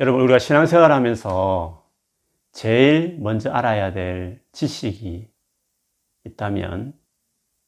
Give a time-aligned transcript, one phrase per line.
[0.00, 1.86] 여러분, 우리가 신앙생활 하면서
[2.52, 5.30] 제일 먼저 알아야 될 지식이
[6.24, 6.94] 있다면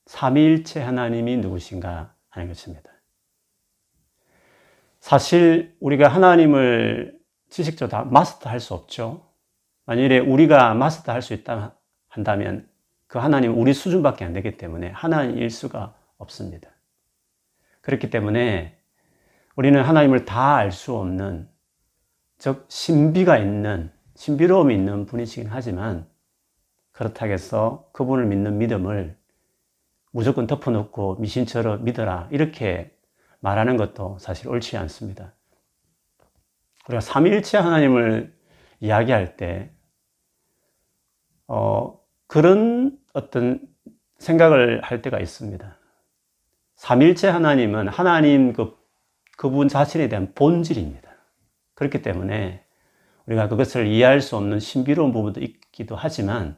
[0.07, 2.91] 삼위일체 하나님이 누구신가 하는 것입니다.
[4.99, 9.31] 사실 우리가 하나님을 지식적으로 다 마스터할 수 없죠.
[9.85, 11.77] 만일에 우리가 마스터할 수 있다
[12.09, 12.67] 한다면
[13.09, 16.71] 그 하나님은 우리 수준밖에 안 되기 때문에 하나님일 수가 없습니다.
[17.83, 18.79] 그렇기 때문에
[19.55, 21.52] 우리는 하나님을 다 알 수 없는
[22.43, 26.09] 즉 신비가 있는 신비로움이 있는 분이시긴 하지만
[26.91, 29.17] 그렇다고 해서 그분을 믿는 믿음을
[30.11, 32.99] 무조건 덮어놓고 미신처럼 믿어라 이렇게
[33.39, 35.35] 말하는 것도 사실 옳지 않습니다.
[36.89, 38.37] 우리가 삼일체 하나님을
[38.81, 39.71] 이야기할 때
[41.47, 43.61] 어, 그런 어떤
[44.19, 45.79] 생각을 할 때가 있습니다.
[46.75, 48.77] 삼일체 하나님은 하나님 그,
[49.37, 51.02] 그분 자신에 대한 본질입니다.
[51.83, 52.65] 그렇기 때문에
[53.27, 56.57] 우리가 그것을 이해할 수 없는 신비로운 부분도 있기도 하지만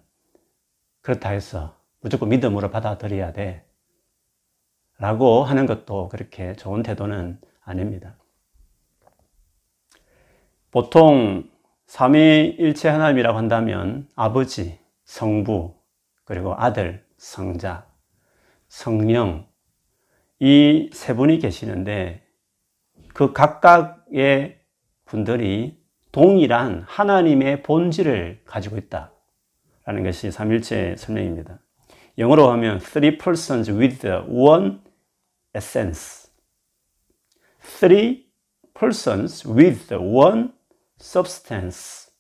[1.01, 3.67] 그렇다 해서 무조건 믿음으로 받아들여야 돼.
[4.99, 8.17] 라고 하는 것도 그렇게 좋은 태도는 아닙니다.
[10.71, 11.49] 보통
[11.87, 15.75] 삼위일체 하나님이라고 한다면 아버지, 성부,
[16.25, 17.87] 그리고 아들, 성자,
[18.69, 19.47] 성령,
[20.41, 22.23] 이 세 분이 계시는데
[23.15, 24.64] 그 각각의
[25.05, 31.59] 분들이 동일한 하나님의 본질을 가지고 있다라는 것이 삼일체 설명입니다.
[32.19, 34.81] 영어로 하면 three persons with one
[35.57, 36.31] essence.
[37.61, 38.31] three
[38.79, 40.53] persons with one
[41.01, 42.13] substance.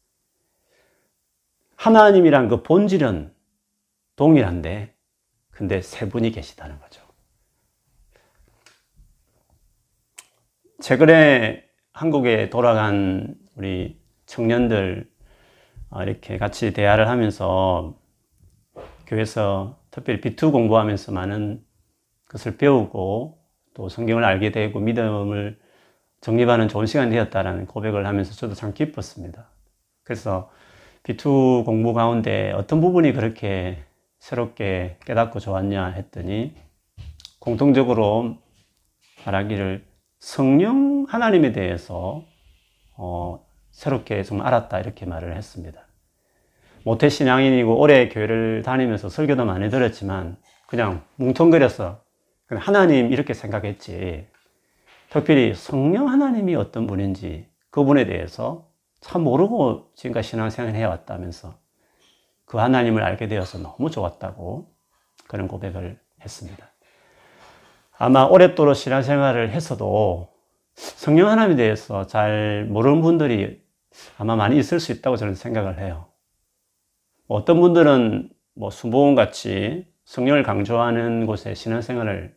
[1.77, 3.33] 하나님이란 그 본질은
[4.17, 4.95] 동일한데,
[5.51, 7.03] 근데 세 분이 계시다는 거죠.
[10.81, 11.64] 최근에
[11.95, 15.09] 한국에 돌아간 우리 청년들
[15.91, 17.95] 어, 이렇게 같이 대화를 하면서
[19.07, 21.65] 교회에서 특별히 비투 공부하면서 많은
[22.27, 23.39] 것을 배우고
[23.75, 25.57] 또 성경을 알게 되고 믿음을
[26.21, 29.51] 정립하는 좋은 시간이 되었다라는 고백을 하면서 저도 참 기뻤습니다.
[30.03, 30.51] 그래서
[31.05, 33.85] 비투 공부 가운데 어떤 부분이 그렇게
[34.19, 36.57] 새롭게 깨닫고 좋았냐 했더니
[37.39, 38.39] 공통적으로
[39.27, 39.94] 말하기를
[40.25, 42.25] 성령 하나님에 대해서
[42.97, 45.87] 어, 새롭게 좀 알았다 이렇게 말을 했습니다.
[46.83, 52.01] 모태 신앙인이고 오래 교회를 다니면서 설교도 많이 들었지만 그냥 뭉텅거려서
[52.47, 54.27] 그냥 하나님 이렇게 생각했지.
[55.11, 58.67] 특별히 성령 하나님이 어떤 분인지 그분에 대해서
[59.03, 61.59] 참 모르고 지금까지 신앙생활을 해왔다면서
[62.47, 64.73] 그 하나님을 알게 되어서 너무 좋았다고
[65.29, 66.74] 그런 고백을 했습니다.
[67.97, 70.33] 아마 오랫도록 신앙생활을 했어도
[70.75, 73.63] 성령 하나님에 대해서 잘 모르는 분들이
[74.19, 76.07] 아마 많이 있을 수 있다고 저는 생각을 해요.
[77.29, 82.37] 어떤 분들은 뭐 수보원 같이 성령을 강조하는 곳에 신앙생활을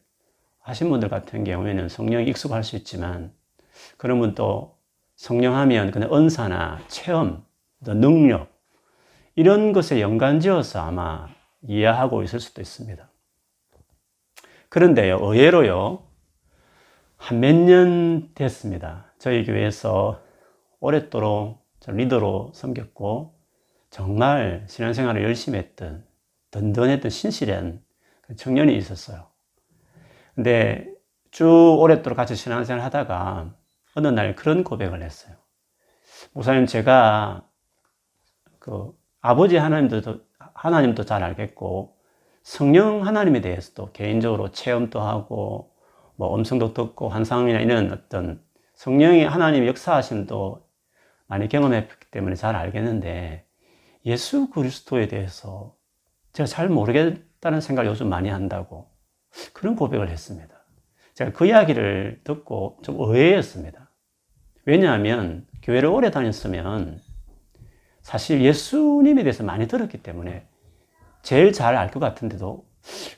[0.60, 3.34] 하신 분들 같은 경우에는 성령이 익숙할 수 있지만
[3.98, 4.78] 그런 분도
[5.16, 7.44] 성령하면 그냥 은사나 체험,
[7.80, 8.50] 능력
[9.36, 11.28] 이런 것에 연관지어서 아마
[11.62, 13.07] 이해하고 있을 수도 있습니다.
[14.78, 16.04] 그런데요, 의외로요,
[17.18, 19.12] 한 몇 년 됐습니다.
[19.18, 20.22] 저희 교회에서
[20.82, 23.34] 오랫도록 리더로 섬겼고,
[23.90, 26.06] 정말 신앙생활을 열심히 했던,
[26.52, 27.84] 든든했던 신실한
[28.22, 29.26] 그 청년이 있었어요.
[30.36, 30.88] 근데
[31.32, 31.48] 쭉
[31.80, 33.56] 오랫도록 같이 신앙생활 하다가
[33.96, 35.38] 어느 날 그런 고백을 했어요.
[36.34, 37.50] 목사님, 제가
[38.60, 40.20] 그 아버지 하나님도,
[40.54, 41.97] 하나님도 잘 알겠고,
[42.48, 45.74] 성령 하나님에 대해서도 개인적으로 체험도 하고,
[46.16, 48.42] 뭐 음성도 듣고, 환상이나 이런 어떤
[48.74, 50.66] 성령의 하나님의 역사하심도
[51.28, 53.46] 많이 경험했기 때문에 잘 알겠는데,
[54.06, 55.76] 예수 그리스도에 대해서
[56.32, 58.92] 제가 잘 모르겠다는 생각을 요즘 많이 한다고
[59.52, 60.56] 그런 고백을 했습니다.
[61.16, 63.92] 제가 그 이야기를 듣고 좀 의외였습니다.
[64.64, 67.02] 왜냐하면 교회를 오래 다녔으면
[68.02, 70.48] 사실 예수님에 대해서 많이 들었기 때문에
[71.28, 72.66] 제일 잘 알 것 같은데도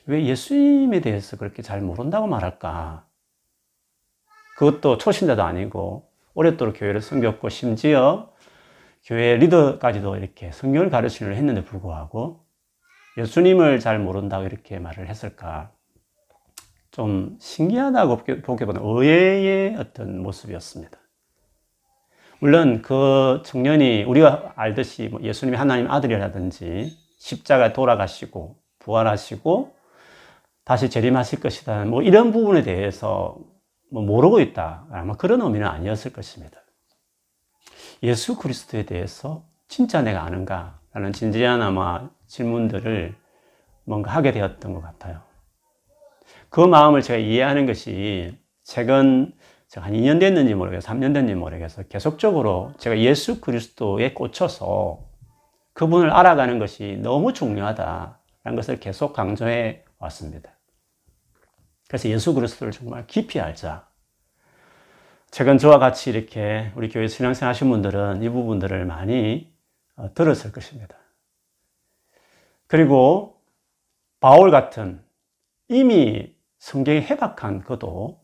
[0.08, 3.06] 왜 예수님에 대해서 그렇게 잘 모른다고 말할까?
[4.58, 8.34] 그것도 초신자도 아니고 오랫도록 교회를 섬겼고 심지어
[9.06, 12.44] 교회 리더까지도 이렇게 성경을 가르치려 했는데 불구하고
[13.20, 15.72] 예수님을 잘 모른다고 이렇게 말을 했을까?
[16.90, 20.98] 좀 신기하다고 보기보다 의외의 어떤 모습이었습니다.
[22.40, 29.76] 물론 그 청년이 우리가 알듯이 뭐 예수님이 하나님 아들이라든지 십자가 돌아가시고 부활하시고
[30.64, 31.86] 다시 재림하실 것이다.
[31.86, 33.38] 뭐 이런 부분에 대해서
[33.92, 34.88] 뭐 모르고 있다.
[34.92, 36.60] 아마 그런 의미는 아니었을 것입니다.
[38.04, 40.80] 예수 그리스도에 대해서 진짜 내가 아는가?
[40.94, 43.16] 라는 진지한 아마 질문들을
[43.84, 45.22] 뭔가 하게 되었던 것 같아요.
[46.50, 49.34] 그 마음을 제가 이해하는 것이 최근
[49.68, 50.96] 제가 한 2년 됐는지 모르겠어요.
[50.96, 51.86] 3년 됐는지 모르겠어요.
[51.90, 55.09] 계속적으로 제가 예수 그리스도에 꽂혀서
[55.80, 60.52] 그분을 알아가는 것이 너무 중요하다라는 것을 계속 강조해 왔습니다.
[61.88, 63.88] 그래서 예수 그리스도를 정말 깊이 알자.
[65.32, 69.54] 최근 저와 같이 이렇게 우리 교회 신앙생활 하신 분들은 이 부분들을 많이
[69.96, 70.98] 어, 들었을 것입니다.
[72.68, 73.42] 그리고
[74.20, 75.02] 바울 같은
[75.70, 78.20] 이미 성경에 해박한 그도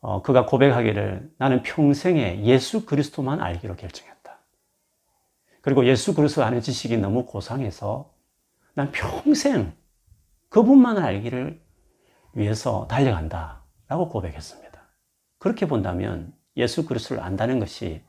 [0.00, 4.13] 어, 그가 고백하기를 나는 평생에 예수 그리스도만 알기로 결정했다.
[5.64, 8.12] 그리고 예수 그리스도 아는 지식이 너무 고상해서
[8.74, 9.72] 난 평생
[10.50, 11.58] 그분만을 알기를
[12.34, 13.64] 위해서 달려간다.
[13.88, 14.78] 라고 고백했습니다.
[15.38, 18.02] 그렇게 본다면 예수 그리스도를 안다는 것이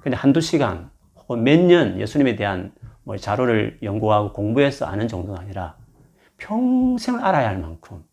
[0.00, 2.74] 그냥 한두 시간 혹은 몇 년 예수님에 대한
[3.04, 5.76] 뭐 자료를 연구하고 공부해서 아는 정도가 아니라
[6.36, 8.04] 평생 알아야 할 만큼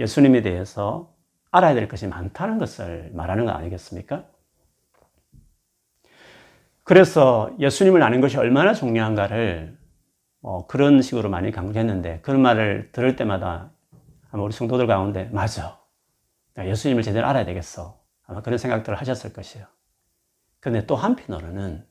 [0.00, 1.14] 예수님에 대해서
[1.50, 4.24] 알아야 될 것이 많다는 것을 말하는 거 아니겠습니까?
[6.84, 9.78] 그래서 예수님을 아는 것이 얼마나 중요한가를
[10.42, 13.72] 어, 그런 식으로 많이 강조했는데 그런 말을 들을 때마다
[14.30, 15.80] 아마 우리 성도들 가운데 맞아.
[16.58, 18.00] 예수님을 제대로 알아야 되겠어.
[18.26, 19.66] 아마 그런 생각들을 하셨을 것이에요.
[20.60, 21.86] 근데 또 한편으로는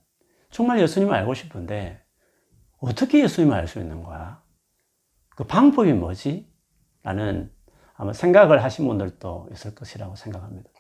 [0.50, 2.04] 정말 예수님을 알고 싶은데
[2.80, 4.42] 어떻게 예수님을 알 수 있는 거야?
[5.36, 6.52] 그 방법이 뭐지?
[7.04, 7.52] 라는
[7.96, 10.71] 아마 생각을 하신 분들도 있을 것이라고 생각합니다.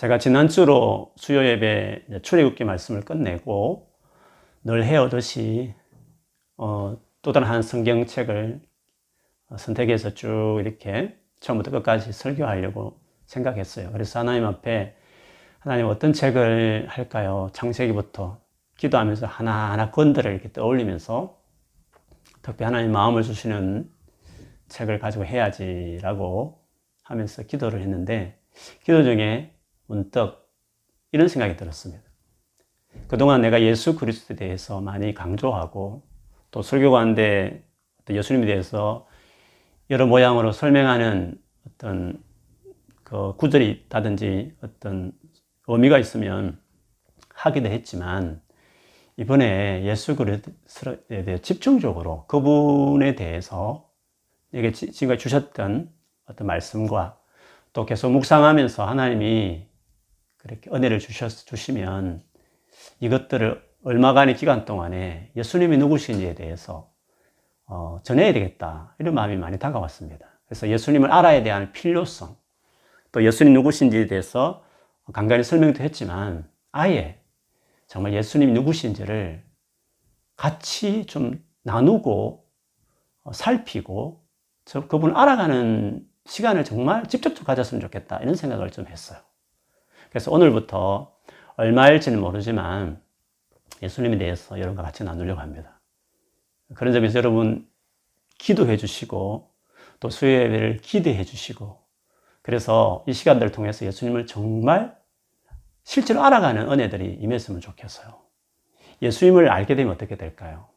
[0.00, 3.92] 제가 지난주로 수요 예배 출애굽기 말씀을 끝내고
[4.64, 5.74] 늘 해오듯이
[6.56, 8.62] 어, 또 다른 한 성경책을
[9.58, 13.92] 선택해서 쭉 이렇게 처음부터 끝까지 설교하려고 생각했어요.
[13.92, 14.96] 그래서 하나님 앞에
[15.58, 17.50] 하나님 어떤 책을 할까요?
[17.52, 18.40] 창세기부터
[18.78, 21.38] 기도하면서 하나하나 건드를 이렇게 떠올리면서
[22.40, 23.86] 특히 하나님 마음을 주시는
[24.66, 26.58] 책을 가지고 해야지라고
[27.02, 28.40] 하면서 기도를 했는데
[28.82, 29.59] 기도 중에
[29.90, 30.48] 문득
[31.10, 32.04] 이런 생각이 들었습니다.
[33.08, 36.04] 그동안 내가 예수 그리스도에 대해서 많이 강조하고
[36.52, 37.64] 또 설교관데
[38.08, 39.08] 예수님에 대해서
[39.90, 42.22] 여러 모양으로 설명하는 어떤
[43.02, 45.10] 그 구절이 있다든지 어떤
[45.66, 46.60] 의미가 있으면
[47.34, 48.40] 하기도 했지만
[49.16, 53.90] 이번에 예수 그리스도에 대해 집중적으로 그분에 대해서
[54.52, 55.92] 이게 지금까지 주셨던
[56.26, 57.18] 어떤 말씀과
[57.72, 59.69] 또 계속 묵상하면서 하나님이
[60.42, 62.22] 그렇게 은혜를 주셨, 주시면
[63.00, 66.90] 이것들을 얼마간의 기간 동안에 예수님이 누구신지에 대해서
[67.66, 68.94] 어, 전해야 되겠다.
[68.98, 70.26] 이런 마음이 많이 다가왔습니다.
[70.46, 72.36] 그래서 예수님을 알아야 대한 필요성,
[73.12, 74.64] 또 예수님 누구신지에 대해서
[75.12, 77.20] 간간히 설명도 했지만 아예
[77.86, 79.44] 정말 예수님이 누구신지를
[80.36, 82.44] 같이 좀 나누고
[83.24, 84.24] 어, 살피고
[84.64, 89.18] 저 그분을 알아가는 시간을 정말 직접적으로 가졌으면 좋겠다 이런 생각을 좀 했어요.
[90.10, 91.16] 그래서 오늘부터
[91.56, 93.00] 얼마일지는 모르지만
[93.82, 95.80] 예수님에 대해서 여러분과 같이 나누려고 합니다.
[96.74, 97.68] 그런 점에서 여러분
[98.38, 99.50] 기도해 주시고
[100.00, 101.80] 또 수요 예배를 기대해 주시고
[102.42, 104.98] 그래서 이 시간들을 통해서 예수님을 정말
[105.84, 108.20] 실제로 알아가는 은혜들이 임했으면 좋겠어요.
[109.02, 110.68] 예수님을 알게 되면 어떻게 될까요?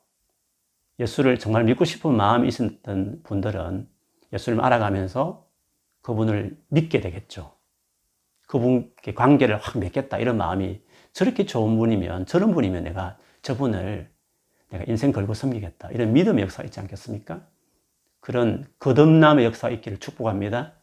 [0.99, 3.87] 예수를 정말 믿고 싶은 마음이 있었던 분들은
[4.31, 5.47] 예수님을 알아가면서
[6.01, 7.52] 그분을 믿게 되겠죠.
[8.53, 10.79] 그분께 관계를 확 맺겠다 이런 마음이
[11.11, 14.11] 저렇게 좋은 분이면 저런 분이면 내가 저분을
[14.69, 17.41] 내가 인생 걸고 섬기겠다 이런 믿음의 역사가 있지 않겠습니까?
[18.19, 20.73] 그런 거듭남의 역사가 있기를 축복합니다.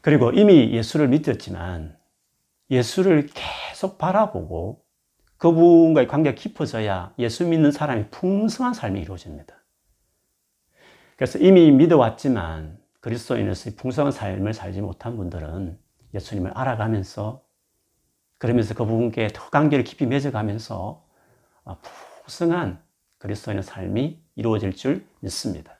[0.00, 1.94] 그리고 이미 예수를 믿었지만
[2.70, 4.82] 예수를 계속 바라보고
[5.36, 9.54] 그분과의 관계가 깊어져야 예수 믿는 사람이 풍성한 삶이 이루어집니다.
[11.16, 15.81] 그래서 이미 믿어왔지만 그리스도인으로서 풍성한 삶을 살지 못한 분들은
[16.14, 17.42] 예수님을 알아가면서
[18.38, 21.04] 그러면서 그분께 더 관계를 깊이 맺어가면서
[22.22, 22.82] 풍성한
[23.18, 25.78] 그리스도인의 삶이 이루어질 줄 믿습니다.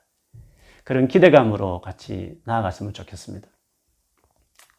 [0.85, 3.49] 그런 기대감으로 같이 나아갔으면 좋겠습니다.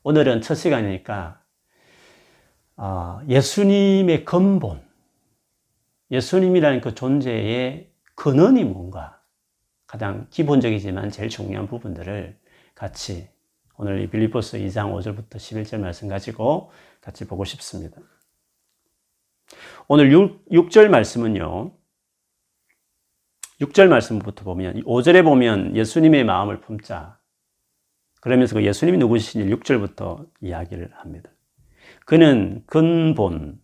[0.04, 1.42] 오늘은 첫 시간이니까
[2.76, 4.82] 아, 예수님의 근본,
[6.12, 9.22] 예수님이라는 그 존재의 근원이 뭔가
[9.88, 12.40] 가장 기본적이지만 제일 중요한 부분들을
[12.76, 13.33] 같이
[13.76, 18.00] 오늘 이 빌리포스 2장 5절부터 11절 말씀 가지고 같이 보고 싶습니다.
[19.88, 21.72] 오늘 6, 6절 말씀은요.
[23.62, 27.20] 6절 말씀부터 보면 5절에 보면 예수님의 마음을 품자.
[28.22, 31.30] 그러면서 그 예수님이 누구신지 6절부터 이야기를 합니다.
[32.06, 33.60] 그는 근본,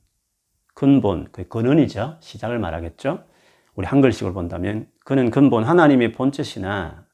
[0.73, 2.17] 근본, 그 근원이죠.
[2.19, 3.25] 시작을 말하겠죠.
[3.75, 7.05] 우리 한글식으로 본다면 그는 근본 하나님의 본체시나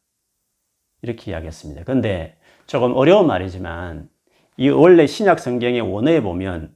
[1.01, 1.83] 이렇게 이야기했습니다.
[1.83, 2.34] 그런데
[2.67, 4.09] 조금 어려운 말이지만
[4.57, 6.75] 이 원래 신약 성경의 원어에 보면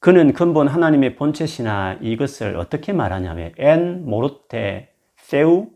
[0.00, 5.70] 그는 근본 하나님의 본체시나 이것을 어떻게 말하냐면 엔 모르테 세우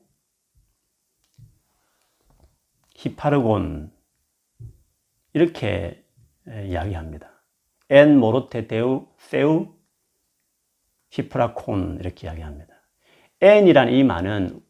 [2.95, 3.91] ὑπάρχων
[5.33, 6.05] 이렇게
[6.47, 7.31] 이야기합니다.
[7.91, 9.75] ἐν μορφῇ θεοῦ θεοῦ
[11.11, 12.73] ὑπάρχων 이렇게 이야기합니다.
[13.41, 14.61] ἐν이라는 이 말은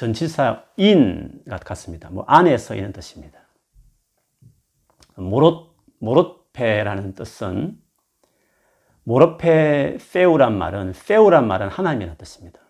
[0.00, 2.08] 전치사 in 같습니다.
[2.08, 3.38] 뭐 안에서 이런 뜻입니다.
[5.14, 7.78] μορφ μορφῇ라는 뜻은
[9.02, 12.60] μορφῇ θεοῦ란 말은 θεοῦ란 말은 하나님이라는 뜻입니다.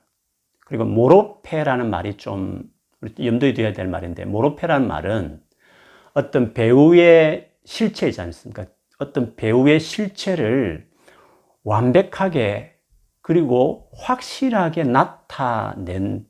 [0.66, 2.64] 그리고 모로페라는 말이 좀
[3.22, 5.40] 염두에 둬야 될 말인데 모로페라는 말은
[6.14, 8.66] 어떤 배우의 실체이지 않습니까?
[8.98, 10.90] 어떤 배우의 실체를
[11.62, 12.74] 완벽하게
[13.20, 16.28] 그리고 확실하게 나타낸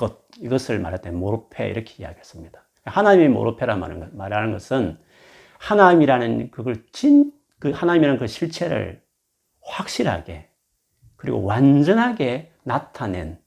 [0.00, 2.66] 것 이것을 말할 때 모로페 이렇게 이야기했습니다.
[2.84, 4.98] 하나님이 모로페라 말하는 것은
[5.58, 9.02] 하나님이라는 그걸 진, 그 하나님이라는 그 실체를
[9.60, 10.48] 확실하게
[11.16, 13.38] 그리고 완전하게 나타낸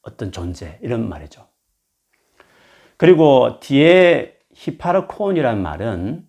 [0.00, 1.46] 어떤 존재 이런 말이죠.
[2.96, 6.26] 그리고 뒤에 히파르콘이란 말은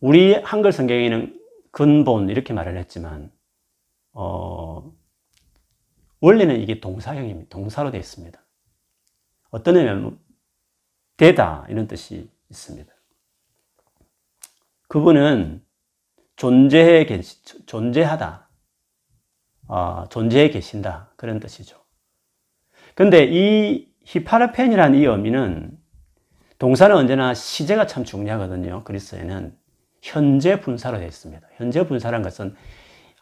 [0.00, 1.36] 우리 한글 성경에는
[1.72, 3.32] 근본 이렇게 말을 했지만
[4.12, 4.92] 어,
[6.20, 7.48] 원래는 이게 동사형입니다.
[7.50, 8.40] 동사로 되어 있습니다.
[9.50, 10.18] 어떤 의미는
[11.16, 12.92] 되다 이런 뜻이 있습니다.
[14.88, 15.64] 그분은
[16.36, 18.48] 존재해 계시, 존재하다.
[19.68, 21.12] 어, 존재해 계신다.
[21.16, 21.76] 그런 뜻이죠.
[22.94, 25.78] 근데 이 히파르펜이라는 이 의미는
[26.58, 28.82] 동사는 언제나 시제가 참 중요하거든요.
[28.84, 29.56] 그리스에는
[30.02, 31.46] 현재 분사로 되어 있습니다.
[31.56, 32.56] 현재 분사란 것은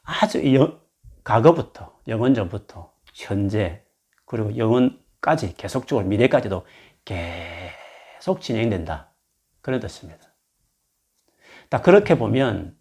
[0.02, 0.78] 아주 여,
[1.26, 3.82] 과거부터, 영원전부터, 현재,
[4.26, 6.64] 그리고 영원까지 계속적으로 미래까지도
[7.04, 9.12] 계속 진행된다.
[9.60, 10.20] 그런 뜻입니다.
[11.68, 12.78] 딱 그렇게 보면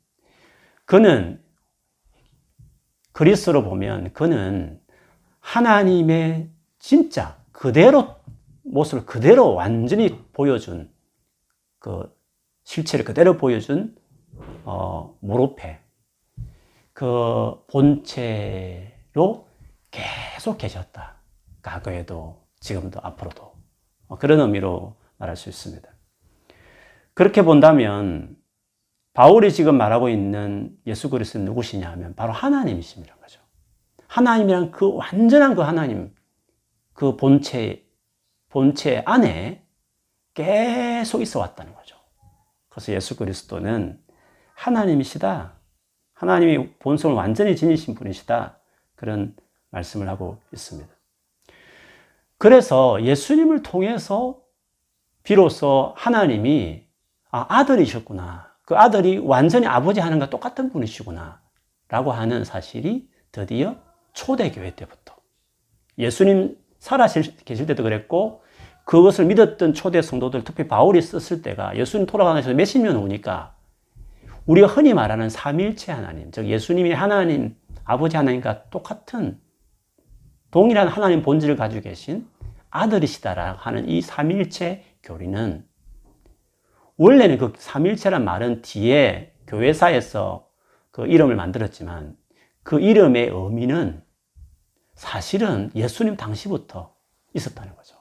[0.86, 1.44] 그는
[3.14, 4.80] 그리스로 보면 그는
[5.40, 8.16] 하나님의 진짜 그대로
[8.62, 10.94] 모습을 그대로 완전히 보여준
[11.80, 12.16] 그
[12.64, 13.96] 실체를 그대로 보여준
[14.66, 15.85] 어, 모로페
[16.96, 19.50] 그 본체로
[19.92, 21.18] 계속 계셨다.
[21.62, 23.54] 과거에도 지금도 앞으로도
[24.08, 25.88] 어, 그런 의미로 말할 수 있습니다.
[27.14, 28.38] 그렇게 본다면
[29.14, 33.16] 바울이 지금 말하고 있는 예수 그리스도는 누구시냐 하면 바로 하나님이십니다.
[33.18, 33.42] 거죠.
[34.08, 36.16] 하나님이란 그 완전한 그 하나님,
[36.94, 37.86] 그 본체,
[38.50, 39.66] 본체 안에
[40.34, 41.98] 계속 있어 왔다는 거죠.
[42.70, 44.02] 그래서 예수 그리스도는
[44.54, 45.55] 하나님이시다.
[46.16, 48.58] 하나님이 본성을 완전히 지니신 분이시다.
[48.96, 49.36] 그런
[49.70, 50.90] 말씀을 하고 있습니다.
[52.38, 54.42] 그래서 예수님을 통해서
[55.24, 56.84] 비로소 하나님이
[57.32, 58.54] 아, 아들이셨구나.
[58.64, 61.42] 그 아들이 완전히 아버지 하는과 똑같은 분이시구나.
[61.90, 63.76] 라고 하는 사실이 드디어
[64.14, 65.16] 초대교회 때부터.
[65.98, 68.44] 예수님 살아 계실 때도 그랬고,
[68.86, 73.55] 그것을 믿었던 초대 성도들, 특히 바울이 썼을 때가 예수님 돌아가셔서 몇십 년 오니까
[74.46, 79.40] 우리가 흔히 말하는 삼일체 하나님, 즉 예수님이 하나님, 아버지 하나님과 똑같은
[80.52, 82.28] 동일한 하나님 본질을 가지고 계신
[82.70, 85.66] 아들이시다라 하는 이 삼일체 교리는
[86.98, 90.48] 원래는 그 삼일체란 말은 뒤에 교회사에서
[90.92, 92.16] 그 이름을 만들었지만
[92.64, 94.02] 그 이름의 의미는
[94.94, 96.96] 사실은 예수님 당시부터
[97.34, 97.98] 있었다는 거죠.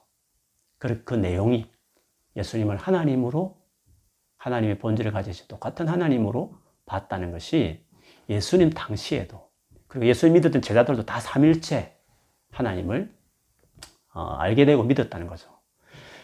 [0.79, 1.67] 그 내용이
[2.37, 3.64] 예수님을 하나님으로
[4.45, 7.83] 하나님의 본질을 가지신 똑같은 하나님으로 봤다는 것이
[8.29, 9.49] 예수님 당시에도
[9.87, 11.97] 그리고 예수님 믿었던 제자들도 다 삼일체
[12.51, 13.11] 하나님을
[14.13, 15.49] 어, 알게 되고 믿었다는 거죠.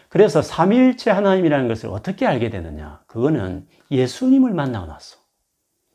[0.07, 3.03] 그래서 삼일체 하나님이라는 것을 어떻게 알게 되느냐?
[3.07, 5.17] 그거는 예수님을 만나고 나서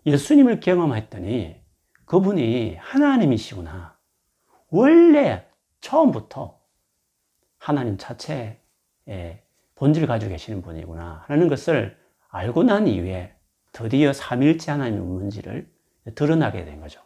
[0.04, 1.62] 예수님을 경험했더니
[2.06, 3.96] 그분이 하나님이시구나.
[4.70, 5.46] 원래
[5.80, 6.58] 처음부터
[7.58, 8.58] 하나님 자체의
[9.76, 11.96] 본질을 가지고 계시는 분이구나 하는 것을
[12.36, 13.34] 알고 난 이후에
[13.72, 15.70] 드디어 삼일체 하나님의 뭔지를
[16.14, 17.00] 드러나게 된 거죠.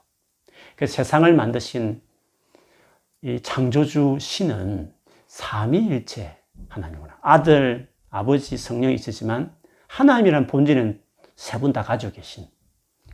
[0.75, 2.02] 그래서 세상을 만드신
[3.22, 4.92] 이 창조주 신은
[5.28, 6.37] 삼위일체
[6.68, 7.18] 하나님구나.
[7.22, 9.54] 아들, 아버지, 성령이 있으지만
[9.87, 11.00] 하나님이라는 본질은
[11.37, 12.46] 세 분 다 가지고 계신.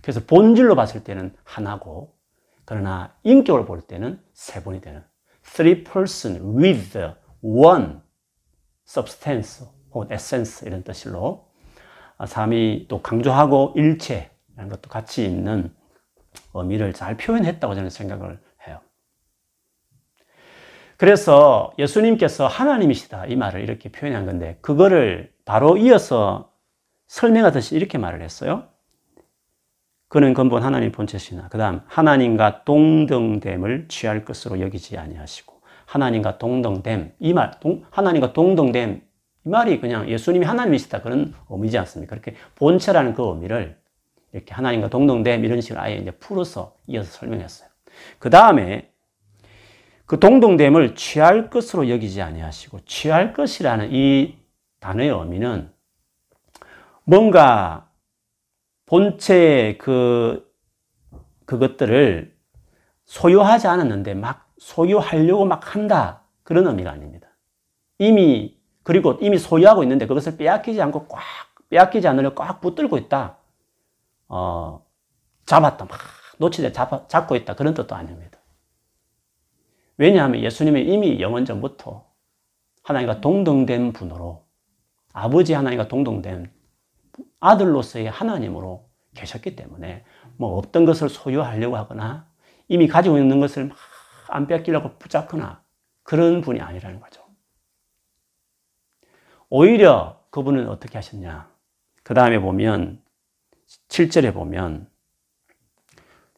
[0.01, 2.17] 그래서 본질로 봤을 때는 하나고,
[2.65, 5.05] 그러나 인격으로 볼 때는 세 분이 되는.
[5.43, 6.99] Three person with
[7.43, 7.99] one
[8.89, 11.46] substance 혹은 essence 이런 뜻으로
[12.25, 15.75] 삶이 또 강조하고 일체라는 것도 같이 있는
[16.55, 18.81] 의미를 잘 표현했다고 저는 생각을 해요.
[20.97, 26.53] 그래서 예수님께서 하나님이시다 이 말을 이렇게 표현한 건데 그거를 바로 이어서
[27.09, 28.65] 설명하듯이 이렇게 말을 했어요.
[30.09, 35.55] 그는 근본 하나님 본체시나 그 다음 하나님과 동등됨을 취할 것으로 여기지 아니하시고
[35.87, 37.53] 하나님과 동등됨 이 말
[37.91, 39.03] 하나님과 동등됨
[39.47, 42.17] 이 말이 그냥 예수님이 하나님이시다 그런 의미지 않습니까?
[42.17, 43.79] 그렇게 본체라는 그 의미를
[44.33, 47.69] 이렇게 하나님과 동등됨 이런 식으로 아예 이제 풀어서 이어서 설명했어요.
[48.19, 48.91] 그 다음에
[50.05, 54.37] 그 동등됨을 취할 것으로 여기지 아니하시고 취할 것이라는 이
[54.81, 55.71] 단어의 의미는
[57.05, 57.89] 뭔가
[58.87, 60.53] 본체의 그,
[61.45, 62.37] 그것들을
[63.05, 66.23] 소유하지 않았는데 막 소유하려고 막 한다.
[66.43, 67.29] 그런 의미가 아닙니다.
[67.99, 68.56] 이미,
[68.87, 71.21] 그리고 이미 소유하고 있는데 그것을 빼앗기지 않고 꽉,
[71.71, 73.37] 빼앗기지 않으려 꽉 붙들고 있다.
[74.29, 74.87] 어,
[75.45, 75.87] 잡았다.
[75.87, 75.99] 막
[76.39, 77.57] 놓치되 잡, 잡고 있다.
[77.57, 78.39] 그런 뜻도 아닙니다.
[79.99, 82.07] 왜냐하면 예수님은 이미 영원 전부터
[82.85, 84.45] 하나님과 동등된 분으로
[85.13, 86.53] 아버지 하나님과 동등된
[87.41, 90.05] 아들로서의 하나님으로 계셨기 때문에
[90.37, 92.29] 뭐 어떤 것을 소유하려고 하거나
[92.69, 93.77] 이미 가지고 있는 것을 막
[94.29, 95.63] 안 뺏기려고 붙잡거나
[96.03, 97.26] 그런 분이 아니라는 거죠.
[99.49, 101.51] 오히려 그분은 어떻게 하셨냐.
[102.03, 103.03] 그 다음에 보면
[103.89, 104.89] 7절에 보면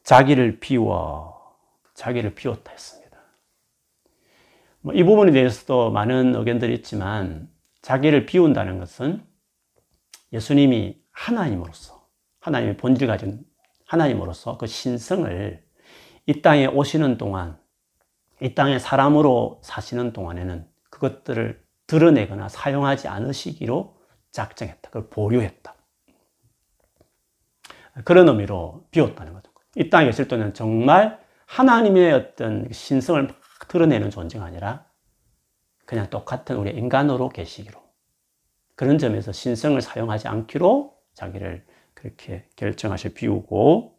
[0.03, 1.57] 자기를 비워
[1.95, 3.19] 자기를 비웠다 했습니다.
[4.81, 7.51] 뭐 이 부분에 대해서도 많은 의견들이 있지만
[7.83, 9.23] 자기를 비운다는 것은
[10.33, 12.07] 예수님이 하나님으로서
[12.41, 13.45] 하나님의 본질 가진
[13.87, 15.63] 하나님으로서 그 신성을
[16.27, 17.59] 이 땅에 오시는 동안
[18.41, 23.97] 이 땅에 사람으로 사시는 동안에는 그것들을 드러내거나 사용하지 않으시기로
[24.31, 24.91] 작정했다.
[24.91, 25.75] 그걸 보류했다.
[28.05, 29.51] 그런 의미로 비웠다는 거죠.
[29.75, 33.37] 이 땅에 계실 때는 정말 하나님의 어떤 신성을 막
[33.69, 34.87] 드러내는 존재가 아니라
[35.85, 37.81] 그냥 똑같은 우리 인간으로 계시기로
[38.77, 43.99] 그런 점에서 신성을 사용하지 않기로 자기를 그렇게 결정하셔 비우고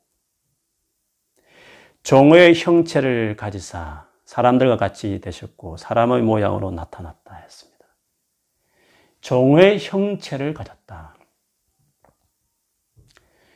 [2.03, 7.68] 종의 형체를 가지사 사람들과 같이 되셨고 사람의 모양으로 나타났다 했습니다.
[9.21, 11.15] 종의 형체를 가졌다.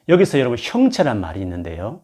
[0.10, 2.02] 여기서 여러분 형체란 말이 있는데요.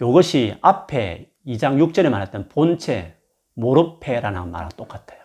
[0.00, 3.16] 이것이 앞에 2장 6절에 말했던 본체,
[3.54, 5.20] 모르페라는 말과 똑같아요.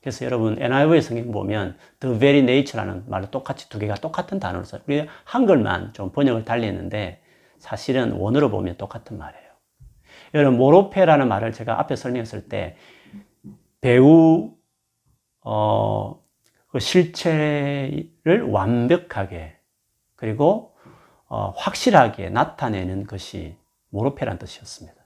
[0.00, 4.80] 그래서 여러분 NIV 성경 보면 the very nature라는 말로 똑같이 두 개가 똑같은 단어로 써요.
[4.86, 7.22] 우리 한글만 좀 번역을 달리 했는데
[7.58, 9.50] 사실은 원어로 보면 똑같은 말이에요.
[10.34, 12.76] 여러분 모로페라는 말을 제가 앞에 설명했을 때
[13.80, 14.54] 배우
[15.42, 16.22] 어,
[16.70, 19.56] 그 실체를 완벽하게
[20.14, 20.76] 그리고
[21.26, 23.56] 어, 확실하게 나타내는 것이
[23.90, 24.96] 모로페란 뜻이었습니다.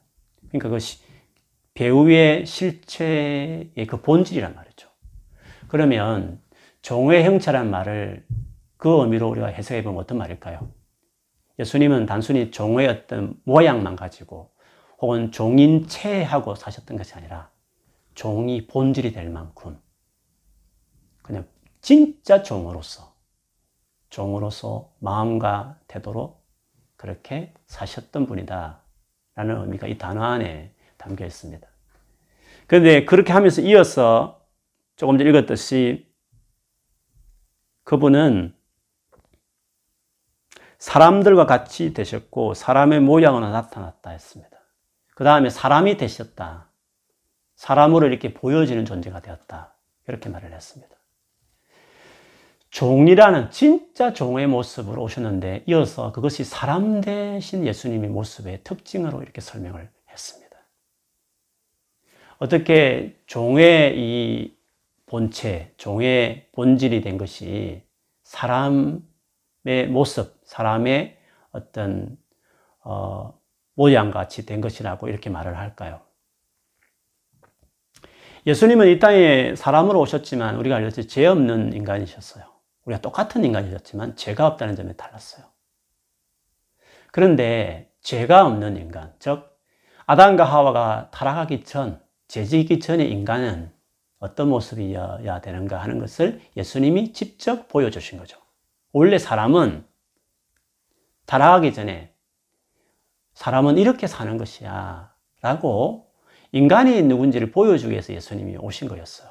[0.48, 0.98] 그러니까 그것이
[1.74, 4.88] 배우의 실체의 그 본질이란 말이죠.
[5.68, 6.40] 그러면
[6.83, 8.27] 종의 형체란 말을
[8.77, 10.70] 그 의미로 우리가 해석해 보면 어떤 말일까요?
[11.59, 14.53] 예수님은 단순히 종의 어떤 모양만 가지고
[15.00, 17.50] 혹은 종인 체하고 사셨던 것이 아니라
[18.14, 19.79] 종이 본질이 될 만큼
[21.22, 21.46] 그냥
[21.85, 23.14] 진짜 종으로서
[24.09, 26.40] 종으로서 마음과 태도로
[26.97, 28.81] 그렇게 사셨던 분이다
[29.35, 31.68] 라는 의미가 이 단어 안에 담겨 있습니다.
[32.66, 34.47] 그런데 그렇게 하면서 이어서
[34.97, 36.11] 조금 전에 읽었듯이
[37.83, 38.57] 그분은
[40.79, 44.59] 사람들과 같이 되셨고 사람의 모양으로 나타났다 했습니다.
[45.14, 46.70] 그 다음에 사람이 되셨다.
[47.57, 49.75] 사람으로 이렇게 보여지는 존재가 되었다.
[50.09, 50.94] 이렇게 말을 했습니다.
[52.75, 60.57] 종이라는 진짜 종의 모습으로 오셨는데 이어서 그것이 사람 대신 예수님의 모습의 특징으로 이렇게 설명을 했습니다.
[62.39, 64.57] 어떻게 종의 이
[65.07, 67.81] 본체, 종의 본질이 된 것이
[68.25, 68.99] 사람의
[69.91, 71.17] 모습, 사람의
[71.53, 72.19] 어떤
[72.83, 73.39] 어,
[73.75, 76.01] 모양같이 된 것이라고 이렇게 말을 할까요?
[78.49, 82.54] 예수님은 이 땅에 사람으로 오셨지만 우리가 알려진 죄 없는 인간이셨어요.
[82.85, 85.47] 우리가 똑같은 인간이셨지만 죄가 없다는 점에 달랐어요.
[87.12, 89.59] 그런데 죄가 없는 인간, 즉
[90.07, 93.73] 아담과 하와가 타락하기 전, 죄지기 전의 인간은
[94.18, 98.38] 어떤 모습이어야 되는가 하는 것을 예수님이 직접 보여주신 거죠.
[98.92, 99.87] 원래 사람은
[101.27, 102.14] 타락하기 전에
[103.35, 106.11] 사람은 이렇게 사는 것이야 라고
[106.53, 109.31] 인간이 누군지를 보여주기 위해서 예수님이 오신 거였어요.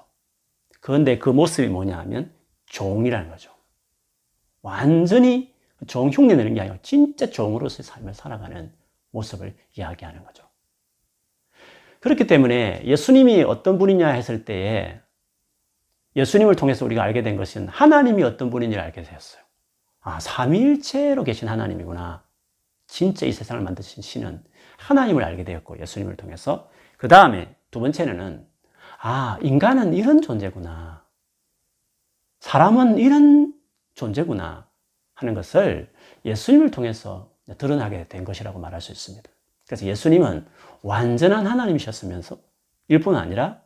[0.82, 2.34] 그런데 그 모습이 뭐냐 하면
[2.74, 3.52] 종이라는 거죠.
[4.64, 5.54] 완전히
[5.88, 8.74] 종 흉내 내는 게 아니고 진짜 종으로서의 삶을 살아가는
[9.12, 10.44] 모습을 이야기하는 거죠.
[12.00, 15.00] 그렇기 때문에 예수님이 어떤 분이냐 했을 때에
[16.16, 19.44] 예수님을 통해서 우리가 알게 된 것은 하나님이 어떤 분인지를 알게 되었어요.
[20.02, 22.24] 아, 삼위일체로 계신 하나님이구나.
[22.88, 24.44] 진짜 이 세상을 만드신 신은
[24.78, 28.48] 하나님을 알게 되었고 예수님을 통해서 그 다음에 두 번째는
[29.00, 31.03] 아, 인간은 이런 존재구나.
[32.44, 33.54] 사람은 이런
[33.94, 34.68] 존재구나
[35.14, 35.90] 하는 것을
[36.26, 39.30] 예수님을 통해서 드러나게 된 것이라고 말할 수 있습니다.
[39.66, 40.46] 그래서 예수님은
[40.82, 42.38] 완전한 하나님이셨으면서
[42.90, 43.62] 일뿐 아니라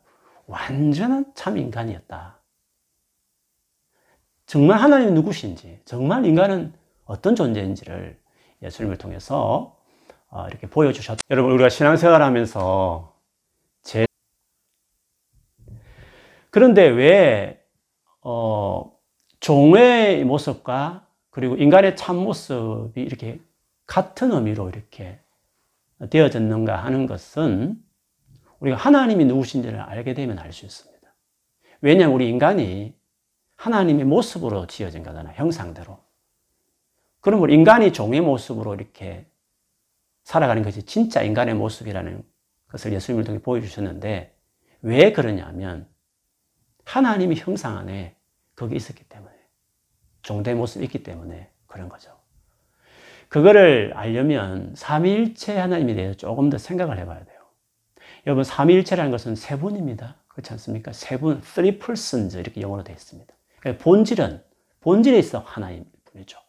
[0.46, 2.40] 완전한 참 인간이었다.
[4.46, 6.72] 정말 하나님이 누구신지, 정말 인간은
[7.06, 8.20] 어떤 존재인지를
[8.62, 9.76] 예수님을 통해서
[10.30, 11.24] 어, 이렇게 보여주셨다.
[11.32, 13.18] 여러분, 우리가 신앙생활 하면서
[13.82, 14.06] 제
[16.52, 17.57] 그런데 왜,
[18.30, 18.92] 어,
[19.40, 23.40] 종의 모습과 그리고 인간의 참 모습이 이렇게
[23.86, 25.22] 같은 의미로 이렇게
[26.10, 27.82] 되어졌는가 하는 것은
[28.60, 30.98] 우리가 하나님이 누구신지를 알게 되면 알 수 있습니다.
[31.80, 32.94] 왜냐하면 우리 인간이
[33.56, 35.34] 하나님의 모습으로 지어진 거잖아요.
[35.38, 35.98] 형상대로.
[37.22, 39.26] 그러면 인간이 종의 모습으로 이렇게
[40.26, 42.24] 살아가는 것이 진짜 인간의 모습이라는
[42.68, 44.38] 것을 예수님을 통해 보여주셨는데
[44.82, 45.88] 왜 그러냐면
[46.84, 48.17] 하나님의 형상 안에
[48.58, 49.34] 거기 있었기 때문에
[50.24, 52.12] 종된 모습이 있기 때문에 그런 거죠.
[53.30, 57.38] 그거를 알려면 삼위일체 하나님에 대해서 조금 더 생각을 해봐야 돼요.
[58.26, 60.18] 여러분 삼위일체라는 것은 세 분입니다.
[60.28, 60.92] 그렇지 않습니까?
[60.92, 63.34] 세 분, three persons 이렇게 영어로 되어 있습니다.
[63.60, 64.44] 그러니까 본질은
[64.82, 66.40] 본질에 있어 하나님 분이죠.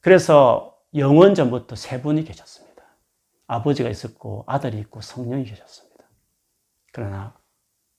[0.00, 2.84] 그래서 영원 전부터 세 분이 계셨습니다.
[3.46, 6.04] 아버지가 있었고 아들이 있고 성령이 계셨습니다.
[6.92, 7.36] 그러나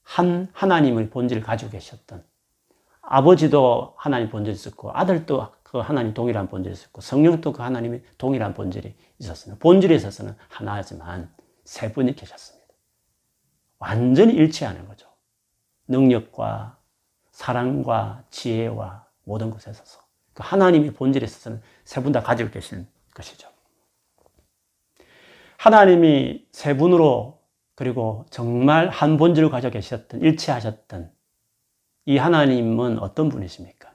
[0.04, 2.29] 한 하나님의 본질을 가지고 계셨던
[3.12, 8.94] 아버지도 하나님 본질이 있었고 아들도 그 하나님 동일한 본질이 있었고 성령도 그 하나님의 동일한 본질이
[9.18, 9.60] 있었습니다.
[9.60, 12.68] 본질에 있어서는 하나지만 세 분이 계셨습니다.
[13.80, 15.08] 완전히 일치하는 거죠.
[15.88, 16.78] 능력과
[17.32, 20.02] 사랑과 지혜와 모든 것에 있어서
[20.34, 23.50] 그 하나님의 본질에 있어서는 세 분 다 가지고 계시는 것이죠.
[25.58, 27.40] 하나님이 세 분으로
[27.74, 31.12] 그리고 정말 한 본질을 가지고 계셨던 일치하셨던
[32.06, 33.94] 이 하나님은 어떤 분이십니까?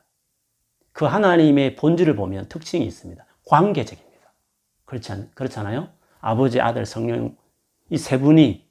[0.93, 3.25] 그 하나님의 본질을 보면 특징이 있습니다.
[3.47, 4.33] 관계적입니다.
[4.85, 5.89] 그렇지 않, 그렇잖아요?
[6.21, 7.37] 아버지, 아들, 성령
[7.91, 8.67] 이 세 분이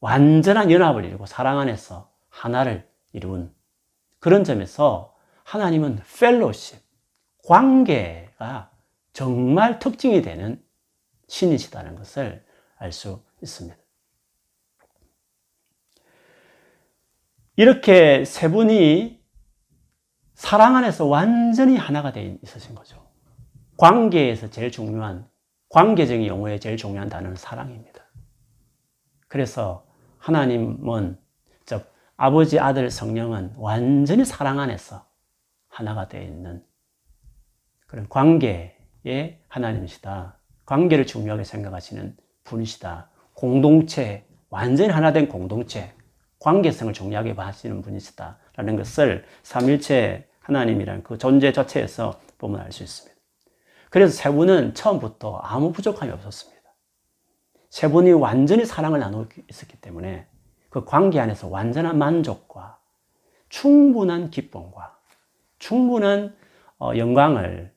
[0.00, 3.54] 완전한 연합을 이루고 사랑 안에서 하나를 이룬
[4.20, 6.80] 그런 점에서 하나님은 펠로십,
[7.46, 8.70] 관계가
[9.12, 10.62] 정말 특징이 되는
[11.28, 12.44] 신이시다는 것을
[12.76, 13.76] 알 수 있습니다.
[17.58, 19.20] 이렇게 세 분이
[20.34, 23.04] 사랑 안에서 완전히 하나가 되어 있으신 거죠.
[23.76, 25.28] 관계에서 제일 중요한,
[25.68, 28.04] 관계적인 용어에 제일 중요한 단어는 사랑입니다.
[29.26, 29.84] 그래서
[30.18, 31.18] 하나님은,
[31.66, 35.04] 즉, 아버지, 아들, 성령은 완전히 사랑 안에서
[35.68, 36.64] 하나가 되어 있는
[37.88, 40.38] 그런 관계의 하나님이시다.
[40.64, 43.10] 관계를 중요하게 생각하시는 분이시다.
[43.34, 45.97] 공동체, 완전히 하나 된 공동체,
[46.40, 53.18] 관계성을 중요하게 봐시는 분이시다라는 것을 삼일체 하나님이라는 그 존재 자체에서 보면 알 수 있습니다.
[53.90, 56.58] 그래서 세 분은 처음부터 아무 부족함이 없었습니다.
[57.70, 60.26] 세 분이 완전히 사랑을 나누고 있었기 때문에
[60.70, 62.78] 그 관계 안에서 완전한 만족과
[63.48, 64.98] 충분한 기쁨과
[65.58, 66.36] 충분한
[66.78, 67.74] 어, 영광을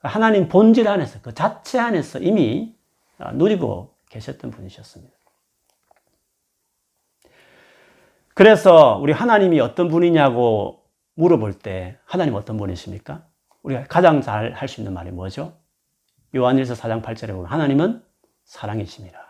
[0.00, 2.76] 하나님 본질 안에서 그 자체 안에서 이미
[3.18, 5.13] 어, 누리고 계셨던 분이셨습니다.
[8.34, 13.26] 그래서 우리 하나님이 어떤 분이냐고 물어볼 때 하나님 어떤 분이십니까?
[13.62, 15.56] 우리가 가장 잘 할 수 있는 말이 뭐죠?
[16.34, 18.04] 요한일서 4장 8절에 보면 하나님은
[18.44, 19.20] 사랑이십니다.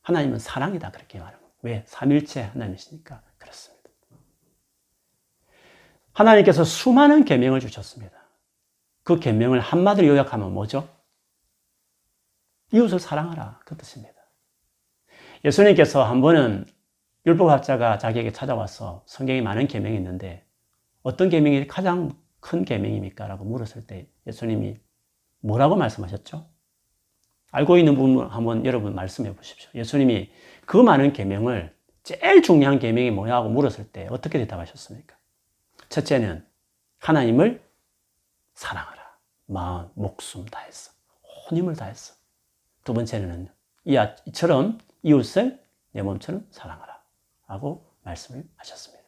[0.00, 1.52] 하나님은 사랑이다 그렇게 말합니다.
[1.62, 1.84] 왜?
[1.86, 3.90] 삼일체 하나님이시니까 그렇습니다.
[6.14, 8.16] 하나님께서 수많은 계명을 주셨습니다.
[9.04, 10.88] 그 계명을 한마디로 요약하면 뭐죠?
[12.72, 14.14] 이웃을 사랑하라 그 뜻입니다.
[15.44, 16.66] 예수님께서 한 번은
[17.28, 20.46] 율법학자가 자기에게 찾아와서 성경에 많은 계명이 있는데
[21.02, 23.26] 어떤 계명이 가장 큰 계명입니까?
[23.26, 24.78] 라고 물었을 때 예수님이
[25.40, 26.48] 뭐라고 말씀하셨죠?
[27.50, 29.70] 알고 있는 부분 한번 여러분 말씀해 보십시오.
[29.74, 30.30] 예수님이
[30.64, 35.14] 그 많은 계명을 제일 중요한 계명이 뭐냐 고 물었을 때 어떻게 대답하셨습니까?
[35.90, 36.46] 첫째는
[36.98, 37.62] 하나님을
[38.54, 38.98] 사랑하라.
[39.46, 40.92] 마음, 목숨 다했어.
[41.50, 42.14] 온 힘을 다했어.
[42.84, 43.48] 두 번째는
[44.26, 45.62] 이처럼 이웃을
[45.92, 46.87] 내 몸처럼 사랑하라.
[47.48, 49.04] 라고 말씀을 하셨습니다.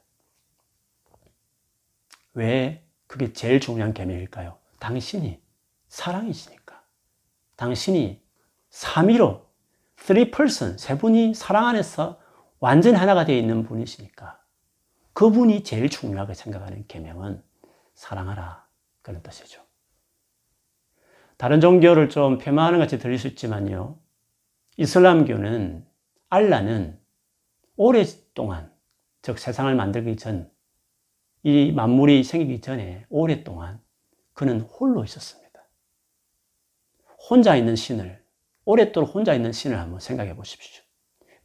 [2.35, 4.59] 왜 그게 제일 중요한 계명일까요?
[4.79, 5.41] 당신이
[5.89, 6.83] 사랑이시니까.
[7.57, 8.23] 당신이
[8.71, 9.45] 3위로
[9.97, 12.19] 3person, 세 분이 사랑 안에서
[12.59, 14.41] 완전 하나가 되어 있는 분이시니까
[15.13, 17.43] 그분이 제일 중요하게 생각하는 계명은
[17.95, 18.67] 사랑하라
[19.03, 19.63] 그런 뜻이죠.
[21.37, 23.99] 다른 종교를 좀 폄하하는 같이 들릴 수 있지만요.
[24.77, 25.87] 이슬람교는
[26.29, 27.01] 알라는
[27.77, 27.93] 오
[28.31, 28.73] 랫동안
[29.23, 30.51] 즉 세상을 만들기 전
[31.43, 33.81] 이 만물이 생기기 전에 오랫동안
[34.35, 35.51] 그는 홀로 있었습니다.
[37.31, 38.23] 혼자 있는 신을
[38.65, 40.83] 오랫도록 혼자 있는 신을 한번 생각해 보십시오.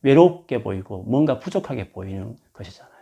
[0.02, 2.94] 외롭게 보이고 뭔가 부족하게 보이는 것이잖아요.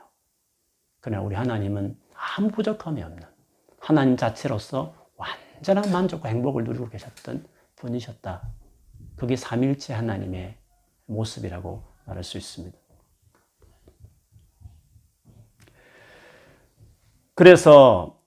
[1.00, 3.24] 그러나 우리 하나님은 아무 부족함이 없는
[3.80, 8.48] 하나님 자체로서 완전한 만족과 행복을 누리고 계셨던 분이셨다.
[9.16, 10.58] 그게 삼일체 하나님의
[11.08, 12.83] 모습이라고 말할 수 있습니다.
[17.36, 18.20] 그래서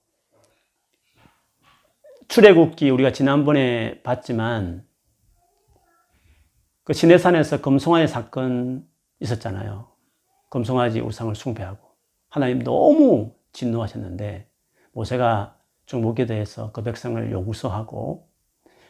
[2.29, 4.85] 출애굽기 우리가 지난번에 봤지만
[6.83, 8.87] 그 시내산에서 금송아지 사건
[9.21, 9.89] 있었잖아요.
[10.51, 11.79] 금송아지 우상을 숭배하고
[12.29, 14.49] 하나님 너무 진노하셨는데
[14.93, 18.29] 모세가 중보기도에서 그 백성을 용서하고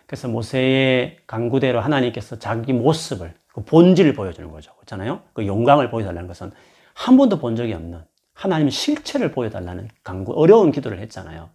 [0.07, 4.75] 그래서 모세의 강구대로 하나님께서 자기 모습을 그 본질을 보여주는 거죠.
[4.77, 5.23] 그렇잖아요.
[5.33, 6.53] 그 영광을 보여달라는 것은
[6.95, 8.03] 한 번도 본 적이 없는
[8.37, 11.51] 하나님의 실체를 보여달라는 강구 어려운 기도를 했잖아요.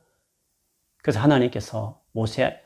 [1.02, 2.60] 그래서 하나님께서 모세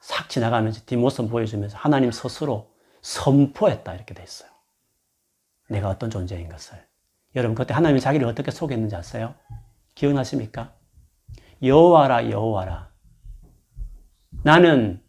[0.00, 4.48] 싹 지나가면서 뒷모습 보여주면서 하나님 스스로 선포했다 이렇게 돼 있어요.
[5.68, 6.78] 내가 어떤 존재인 것을.
[7.34, 9.34] 여러분 그때 하나님이 자기를 어떻게 소개했는지 아세요?
[9.94, 10.72] 기억나십니까?
[11.62, 12.90] 여호와라 여호와라.
[14.42, 15.02] 나는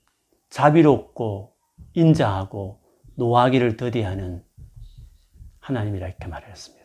[0.50, 1.56] 자비롭고
[1.94, 2.82] 인자하고
[3.16, 4.44] 노하기를 더디하는
[5.60, 6.81] 하나님이라 이렇게 말을 했습니다.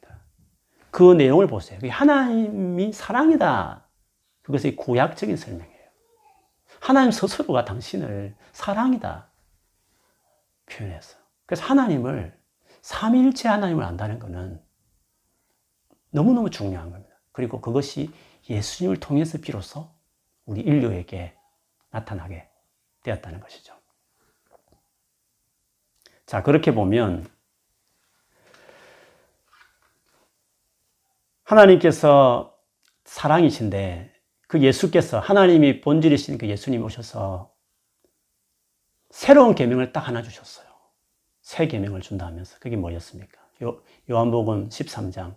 [0.96, 1.78] 그 내용을 보세요.
[1.90, 3.86] 하나님이 사랑이다.
[4.40, 5.90] 그것의 구약적인 설명이에요.
[6.80, 9.30] 하나님 스스로가 당신을 사랑이다.
[10.64, 11.20] 표현했어요.
[11.44, 12.40] 그래서 하나님을,
[12.80, 14.58] 삼일체 하나님을 안다는 것은
[16.12, 17.14] 너무너무 중요한 겁니다.
[17.32, 18.10] 그리고 그것이
[18.48, 19.90] 예수님을 통해서 비로소
[20.46, 21.36] 우리 인류에게
[21.90, 22.48] 나타나게
[23.02, 23.74] 되었다는 것이죠.
[26.24, 27.28] 자, 그렇게 보면
[31.46, 32.58] 하나님께서
[33.04, 34.12] 사랑이신데
[34.48, 37.54] 그 예수께서 하나님이 본질이신 그 예수님 오셔서
[39.10, 40.66] 새로운 계명을 딱 하나 주셨어요.
[41.42, 43.40] 새 계명을 준다 하면서 그게 뭐였습니까?
[43.62, 43.80] 요,
[44.10, 45.36] 요한복음 13장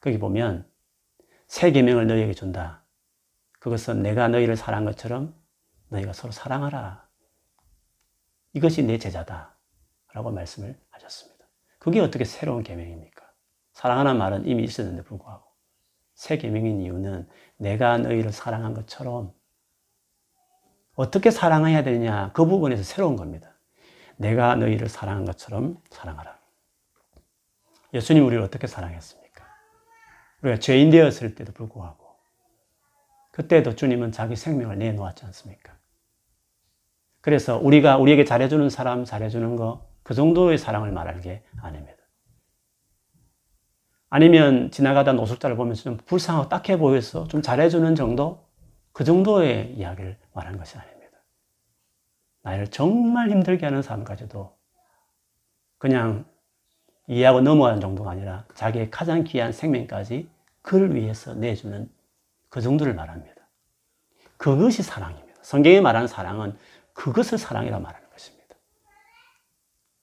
[0.00, 0.70] 거기 보면
[1.46, 2.82] 새 계명을 너희에게 준다.
[3.60, 5.34] 그것은 내가 너희를 사랑한 것처럼
[5.88, 7.06] 너희가 서로 사랑하라.
[8.54, 9.54] 이것이 내 제자다.
[10.12, 11.44] 라고 말씀을 하셨습니다.
[11.78, 13.13] 그게 어떻게 새로운 계명입니까?
[13.74, 15.44] 사랑하는 말은 이미 있었는데 불구하고
[16.14, 19.32] 새 계명인 이유는 내가 너희를 사랑한 것처럼
[20.94, 23.50] 어떻게 사랑해야 되냐 그 부분에서 새로운 겁니다.
[24.16, 26.38] 내가 너희를 사랑한 것처럼 사랑하라.
[27.92, 29.44] 예수님 우리를 어떻게 사랑했습니까?
[30.42, 32.04] 우리가 죄인 되었을 때도 불구하고
[33.32, 35.74] 그때도 주님은 자기 생명을 내놓았지 않습니까?
[37.20, 41.93] 그래서 우리가 우리에게 잘해주는 사람 잘해주는 거 그 정도의 사랑을 말하는 게 아닙니다.
[44.14, 48.46] 아니면 지나가다 노숙자를 보면서 좀 불쌍하고 딱해 보여서 좀 잘해주는 정도?
[48.92, 51.18] 그 정도의 이야기를 말하는 것이 아닙니다.
[52.42, 54.56] 나를 정말 힘들게 하는 사람까지도
[55.78, 56.26] 그냥
[57.08, 60.30] 이해하고 넘어가는 정도가 아니라 자기의 가장 귀한 생명까지
[60.62, 61.90] 그를 위해서 내주는
[62.50, 63.34] 그 정도를 말합니다.
[64.36, 65.42] 그것이 사랑입니다.
[65.42, 66.56] 성경이 말하는 사랑은
[66.92, 68.54] 그것을 사랑이라 말하는 것입니다.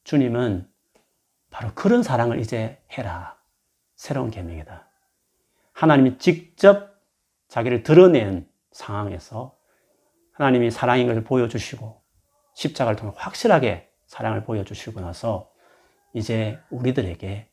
[0.04, 0.70] 주님은
[1.50, 3.41] 바로 그런 사랑을 이제 해라.
[4.02, 4.88] 새로운 계명이다.
[5.74, 7.00] 하나님이 직접
[7.50, 9.56] 자기를 드러낸 상황에서
[10.32, 12.02] 하나님이 사랑인 것을 보여주시고
[12.56, 15.54] 십자가를 통해 확실하게 사랑을 보여주시고 나서
[16.16, 17.48] 이제 우리들에게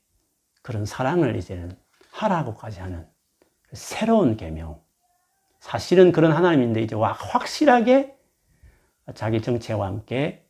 [0.62, 1.78] 그런 사랑을 이제는
[2.12, 3.06] 하라고까지 하는
[3.74, 4.82] 새로운 계명.
[5.60, 8.16] 사실은 그런 하나님인데 이제 확실하게
[9.14, 10.48] 자기 정체와 함께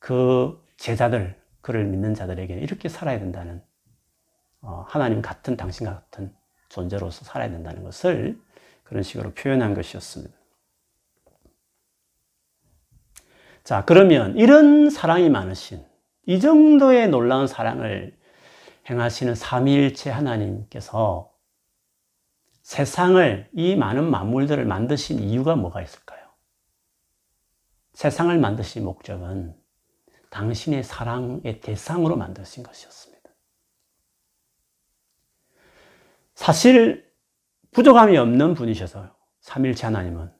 [0.00, 3.69] 그 제자들, 그를 믿는 자들에게 이렇게 살아야 된다는 어,
[4.60, 6.34] 하나님 같은 당신 같은
[6.68, 8.40] 존재로서 살아야 된다는 것을
[8.84, 10.34] 그런 식으로 표현한 것이었습니다.
[13.64, 15.84] 자, 그러면 이런 사랑이 많으신
[16.26, 18.16] 이 정도의 놀라운 사랑을
[18.88, 21.32] 행하시는 삼위일체 하나님께서
[22.62, 26.20] 세상을 이 많은 만물들을 만드신 이유가 뭐가 있을까요?
[27.94, 29.56] 세상을 만드신 목적은
[30.30, 33.09] 당신의 사랑의 대상으로 만드신 것이었습니다.
[36.40, 37.06] 사실
[37.72, 40.32] 부족함이 없는 분이셔서 삼일체 하나님은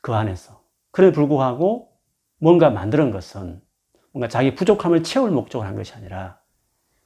[0.00, 0.62] 그 안에서.
[0.92, 1.90] 그래 불구하고
[2.38, 3.60] 뭔가 만드는 것은
[4.12, 6.40] 뭔가 자기 부족함을 채울 목적을 한 것이 아니라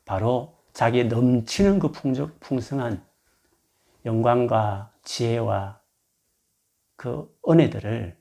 [0.05, 3.03] 바로 자기의 넘치는 그 풍족, 풍성한
[4.05, 5.81] 영광과 지혜와
[6.97, 8.19] 그 은혜들을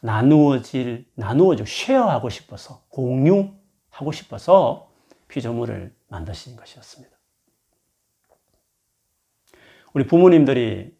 [0.00, 4.90] 나누어질, 나누어져 쉐어하고 싶어서, 공유하고 싶어서
[5.28, 7.19] 피조물을 만드신 것이었습니다.
[9.92, 10.96] 우리 부모님들이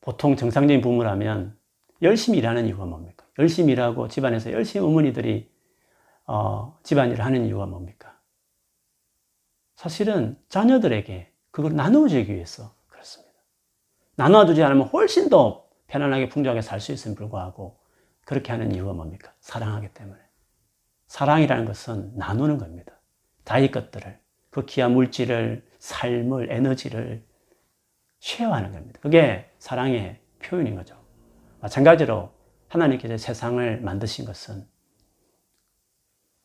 [0.00, 1.56] 보통 정상적인 부모라면
[2.02, 3.26] 열심히 일하는 이유가 뭡니까?
[3.38, 5.50] 열심히 일하고 집안에서 열심히 어머니들이
[6.26, 8.18] 어, 집안일을 하는 이유가 뭡니까?
[9.76, 13.32] 사실은 자녀들에게 그걸 나누어주기 위해서 그렇습니다.
[14.16, 17.78] 나눠주지 않으면 훨씬 더 편안하게 풍족하게 살 수 있음에 불구하고
[18.24, 19.32] 그렇게 하는 이유가 뭡니까?
[19.40, 20.18] 사랑하기 때문에.
[21.06, 22.92] 사랑이라는 것은 나누는 겁니다.
[23.44, 24.18] 자기 것들을,
[24.50, 27.24] 그 귀한 물질을, 삶을, 에너지를
[28.26, 28.98] 쉐어하는 겁니다.
[29.00, 31.00] 그게 사랑의 표현인 거죠.
[31.60, 32.32] 마찬가지로
[32.68, 34.66] 하나님께서 세상을 만드신 것은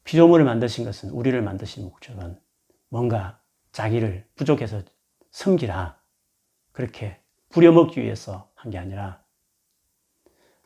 [0.03, 2.39] 피조물을 만드신 것은 우리를 만드신 목적은
[2.89, 3.41] 뭔가
[3.71, 4.83] 자기를 부족해서
[5.31, 5.99] 섬기라
[6.71, 9.23] 그렇게 부려먹기 위해서 한 게 아니라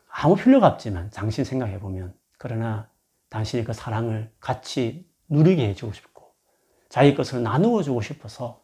[0.09, 2.89] 아무 필요가 없지만 당신 생각해 보면 그러나
[3.29, 6.33] 당신이 그 사랑을 같이 누리게 해주고 싶고
[6.89, 8.63] 자기 것을 나누어 주고 싶어서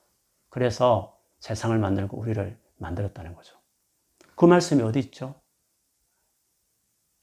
[0.49, 3.57] 그래서 세상을 만들고 우리를 만들었다는 거죠.
[4.35, 5.35] 그 말씀이 어디 있죠?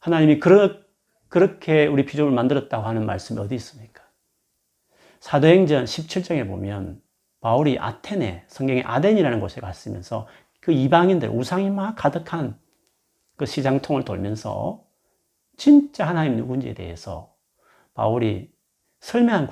[0.01, 0.75] 하나님이 그러,
[1.29, 4.05] 그렇게 우리 피조물을 만들었다고 하는 말씀이 어디 있습니까?
[5.21, 7.01] 사도행전 17장에 보면
[7.41, 10.27] 바울이 아테네, 성경의 아덴이라는 곳에 갔으면서
[10.61, 12.59] 그 이방인들, 우상이 막 가득한
[13.37, 14.85] 그 시장통을 돌면서
[15.57, 17.35] 진짜 하나님 누군지에 대해서
[17.95, 18.53] 바울이
[19.01, 19.49] 설명한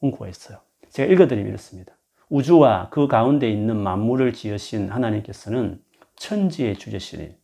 [0.00, 0.60] 문구였어요.
[0.90, 1.96] 제가 읽어드리면 이렇습니다.
[2.30, 5.82] 우주와 그 가운데 있는 만물을 지으신 하나님께서는
[6.16, 7.34] 천지의 주제시니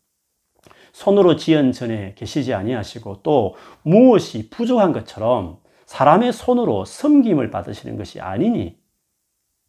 [0.92, 8.78] 손으로 지은 전에 계시지 아니하시고 또 무엇이 부족한 것처럼 사람의 손으로 섬김을 받으시는 것이 아니니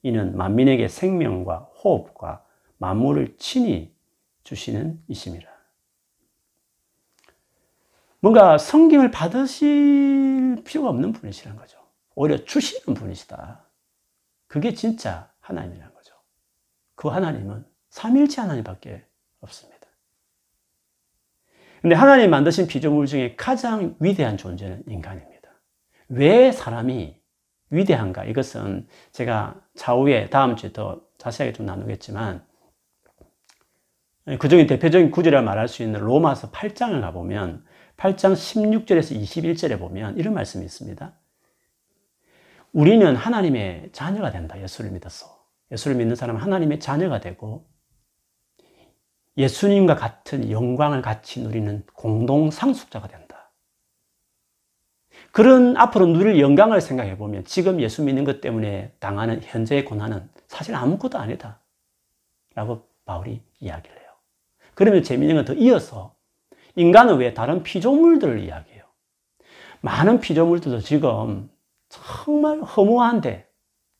[0.04, 2.46] 이는 만민에게 생명과 호흡과
[2.78, 3.94] 만물을 친히
[4.44, 5.50] 주시는 이심이라.
[8.20, 11.78] 뭔가 섬김을 받으실 필요가 없는 분이시라는 거죠.
[12.16, 13.67] 오히려 주시는 분이시다.
[14.48, 16.16] 그게 진짜 하나님이라는 거죠.
[16.96, 19.06] 그 하나님은 삼일체 하나님밖에
[19.42, 19.78] 없습니다.
[21.82, 25.50] 근데 하나님 만드신 피조물 중에 가장 위대한 존재는 인간입니다.
[26.10, 27.20] 왜 사람이
[27.70, 28.24] 위대한가?
[28.24, 32.46] 이것은 제가 차후에 다음 주에 더 자세하게 좀 나누겠지만
[34.40, 37.66] 그 중에 대표적인 구절이라 말할 수 있는 로마서 8장을 가보면
[37.98, 41.14] 8장 16절에서 21절에 보면 이런 말씀이 있습니다.
[42.78, 44.62] 우리는 하나님의 자녀가 된다.
[44.62, 45.44] 예수를 믿어서.
[45.72, 47.68] 예수를 믿는 사람은 하나님의 자녀가 되고
[49.36, 53.52] 예수님과 같은 영광을 같이 누리는 공동 상속자가 된다.
[55.32, 60.76] 그런 앞으로 누릴 영광을 생각해 보면 지금 예수 믿는 것 때문에 당하는 현재의 고난은 사실
[60.76, 61.60] 아무것도 아니다.
[62.54, 64.10] 라고 바울이 이야기를 해요.
[64.76, 66.16] 그러면 재미있는 건 더 이어서
[66.76, 68.84] 인간은 왜 다른 피조물들을 이야기해요?
[69.82, 71.50] 많은 피조물들도 지금
[71.89, 73.47] 정말 허무한데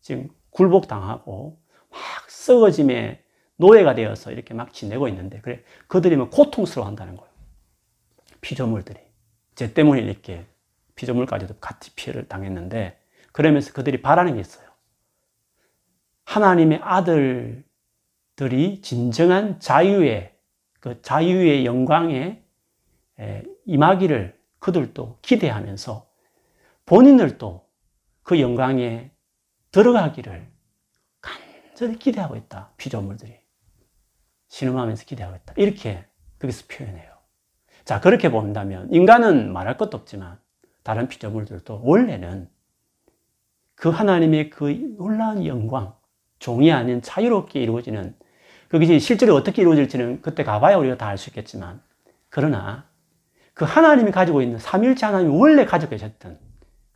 [0.02, 3.23] 지금 굴복당하고 막 썩어짐에
[3.58, 7.32] 노예가 되어서 이렇게 막 지내고 있는데 그래 그들이 뭐 고통스러워 한다는 거예요.
[8.41, 9.00] 피조물들이.
[9.56, 10.45] 쟤 때문에 이렇게
[10.95, 13.00] 피조물까지도 같이 피해를 당했는데
[13.32, 14.67] 그러면서 그들이 바라는 게 있어요.
[16.26, 17.63] 하나님의 아들들이
[18.82, 20.36] 진정한 자유의
[20.80, 22.43] 그 자유의 영광에
[23.65, 26.08] 임하기를 그들도 기대하면서
[26.86, 27.67] 본인들도
[28.28, 29.10] 그 영광에
[29.72, 30.52] 들어가기를
[31.22, 32.74] 간절히 기대하고 있다.
[32.76, 33.40] 피조물들이.
[34.50, 35.54] 신음하면서 기대하고 있다.
[35.56, 36.04] 이렇게
[36.38, 37.10] 거기서 표현해요.
[37.86, 40.38] 자, 그렇게 본다면 인간은 말할 것도 없지만
[40.84, 42.50] 다른 피조물들도 원래는
[43.76, 45.96] 그 하나님의 그 놀라운 영광,
[46.38, 48.13] 종이 아닌 자유롭게 이루어지는
[48.67, 51.82] 그게 실제로 어떻게 이루어질지는 그때 가봐야 우리가 다 알 수 있겠지만
[52.28, 52.90] 그러나
[53.54, 56.40] 그 하나님이 가지고 있는 삼일체 하나님이 원래 가지고 계셨던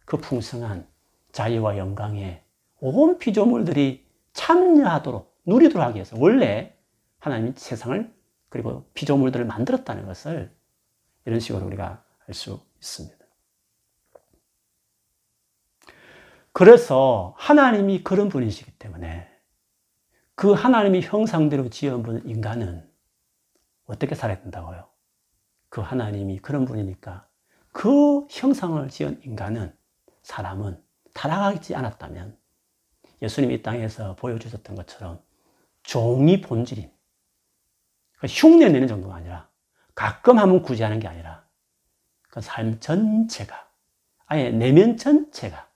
[0.04, 0.91] 그 풍성한
[1.32, 2.44] 자유와 영광에
[2.80, 6.76] 온 피조물들이 참여하도록 누리도록 하기 위해서 원래
[7.20, 8.14] 하나님이 세상을
[8.50, 10.54] 그리고 피조물들을 만들었다는 것을
[11.26, 13.18] 이런 식으로 우리가 알 수 있습니다.
[16.54, 19.28] 그래서 하나님이 그런 분이시기 때문에
[20.36, 22.90] 그 하나님이 형상대로 지어본 인간은
[23.86, 24.90] 어떻게 살아야 된다고요?
[25.70, 27.28] 그 하나님이 그런 분이니까
[27.72, 29.74] 그 형상을 지은 인간은
[30.24, 30.84] 사람은
[31.14, 32.38] 타락하지 않았다면
[33.22, 35.22] 예수님이 이 땅에서 보여주셨던 것처럼
[35.84, 36.92] 종이 본질인
[38.20, 39.50] 그 흉내 내는 정도가 아니라
[39.96, 41.46] 가끔 하면 굳이 하는 게 아니라
[42.30, 43.70] 그 삶 전체가
[44.26, 45.70] 아예 내면 전체가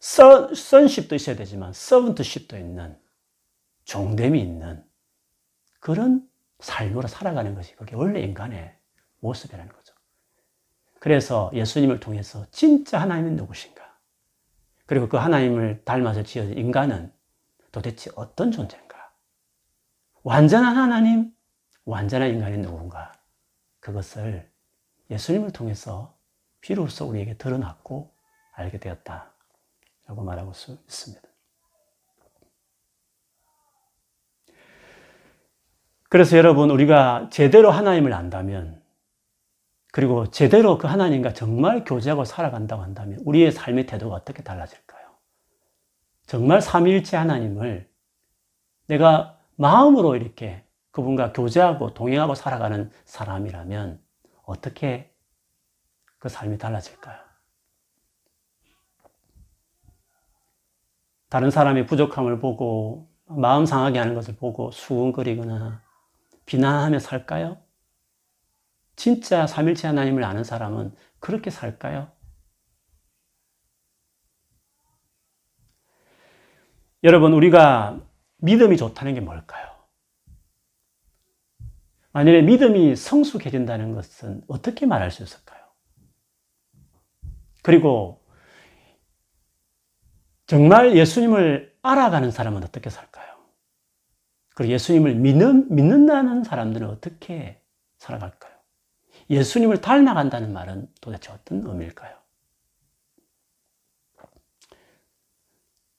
[0.00, 2.98] 선, 선십도 있어야 되지만 서번트십도 있는
[3.84, 4.84] 종됨이 있는
[5.80, 6.28] 그런
[6.60, 8.74] 삶으로 살아가는 것이 그게 원래 인간의
[9.20, 9.77] 모습이라는 거죠.
[10.98, 13.78] 그래서 예수님을 통해서 진짜 하나님은 누구신가?
[14.86, 17.12] 그리고 그 하나님을 닮아서 지어진 인간은
[17.70, 19.12] 도대체 어떤 존재인가?
[20.22, 21.32] 완전한 하나님,
[21.84, 23.12] 완전한 인간이 누군가?
[23.80, 24.50] 그것을
[25.10, 26.16] 예수님을 통해서
[26.60, 28.12] 비로소 우리에게 드러났고
[28.52, 29.32] 알게 되었다.
[30.06, 31.28] 라고 말하고 수 있습니다.
[36.08, 38.77] 그래서 여러분, 우리가 제대로 하나님을 안다면,
[39.92, 45.08] 그리고 제대로 그 하나님과 정말 교제하고 살아간다고 한다면, 우리의 삶의 태도가 어떻게 달라질까요?
[46.26, 47.88] 정말 삼위일체 하나님을
[48.86, 54.00] 내가 마음으로 이렇게 그분과 교제하고 동행하고 살아가는 사람이라면,
[54.44, 55.12] 어떻게
[56.18, 57.18] 그 삶이 달라질까요?
[61.28, 65.82] 다른 사람의 부족함을 보고 마음 상하게 하는 것을 보고 수근거리거나
[66.46, 67.58] 비난하며 살까요?
[68.98, 72.10] 진짜 삼일체 하나님을 아는 사람은 그렇게 살까요?
[77.04, 78.00] 여러분, 우리가
[78.38, 79.68] 믿음이 좋다는 게 뭘까요?
[82.10, 85.62] 만약에 믿음이 성숙해진다는 것은 어떻게 말할 수 있을까요?
[87.62, 88.20] 그리고
[90.46, 93.28] 정말 예수님을 알아가는 사람은 어떻게 살까요?
[94.56, 97.62] 그리고 예수님을 믿는, 믿는다는 사람들은 어떻게
[97.98, 98.57] 살아갈까요?
[99.30, 102.16] 예수님을 닮아간다는 말은 도대체 어떤 의미일까요?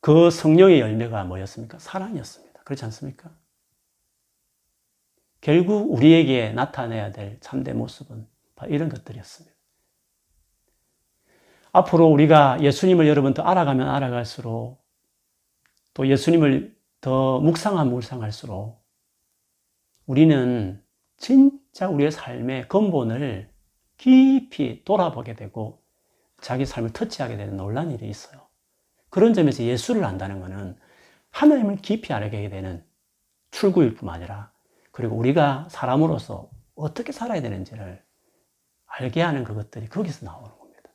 [0.02, 1.78] 그 성령의 열매가 뭐였습니까?
[1.78, 2.62] 사랑이었습니다.
[2.64, 3.32] 그렇지 않습니까?
[5.42, 8.28] 결국 우리에게 나타내야 될 참된 모습은
[8.68, 9.56] 이런 것들이었습니다.
[11.72, 14.84] 앞으로 우리가 예수님을 여러분 더 알아가면 알아갈수록
[15.94, 18.84] 또 예수님을 더 묵상하면 묵상할수록
[20.06, 20.84] 우리는
[21.20, 23.50] 진짜 우리의 삶의 근본을
[23.98, 25.82] 깊이 돌아보게 되고
[26.42, 28.48] 자기 삶을 터치하게 되는 놀란 일이 있어요.
[29.10, 30.78] 그런 점에서 예수를 안다는 것은
[31.32, 32.84] 하나님을 깊이 알게 되는
[33.52, 34.52] 출구일 뿐 아니라
[34.92, 38.02] 그리고 우리가 사람으로서 어떻게 살아야 되는지를
[38.86, 40.90] 알게 하는 그것들이 거기서 나오는 겁니다.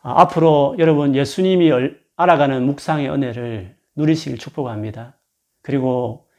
[0.00, 1.70] 아, 앞으로 여러분 예수님이
[2.16, 5.16] 알아가는 묵상의 은혜를 누리시길 축복합니다.
[5.62, 6.31] 그리고 어,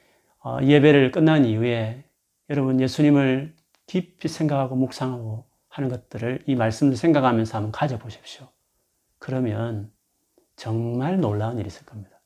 [0.62, 2.04] 예배를 끝난 이후에
[2.50, 3.56] 여러분 예수님을
[3.88, 8.48] 깊이 생각하고 묵상하고 하는 것들을 이 말씀을 생각하면서 한번 가져보십시오.
[9.20, 9.92] 그러면
[10.56, 12.22] 정말 놀라운 일이 있을 겁니다.